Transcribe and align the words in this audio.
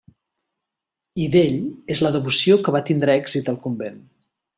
I 1.25 1.27
d'ell 1.35 1.59
és 1.95 2.01
la 2.05 2.11
devoció 2.15 2.57
que 2.63 2.73
va 2.77 2.81
tindre 2.91 3.19
èxit 3.21 3.53
al 3.55 3.61
convent. 3.67 4.01